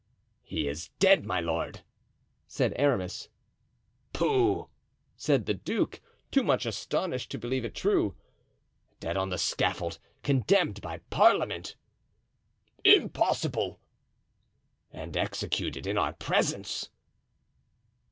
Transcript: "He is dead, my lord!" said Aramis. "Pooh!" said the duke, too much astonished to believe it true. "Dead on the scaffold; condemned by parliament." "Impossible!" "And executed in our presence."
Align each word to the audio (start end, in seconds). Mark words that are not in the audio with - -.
"He 0.41 0.67
is 0.67 0.89
dead, 0.97 1.27
my 1.27 1.39
lord!" 1.39 1.81
said 2.47 2.73
Aramis. 2.75 3.29
"Pooh!" 4.13 4.67
said 5.15 5.45
the 5.45 5.53
duke, 5.53 6.01
too 6.31 6.41
much 6.41 6.65
astonished 6.65 7.29
to 7.29 7.37
believe 7.37 7.63
it 7.63 7.75
true. 7.75 8.15
"Dead 8.99 9.15
on 9.15 9.29
the 9.29 9.37
scaffold; 9.37 9.99
condemned 10.23 10.81
by 10.81 11.01
parliament." 11.11 11.75
"Impossible!" 12.83 13.79
"And 14.91 15.15
executed 15.15 15.85
in 15.85 15.99
our 15.99 16.13
presence." 16.13 16.89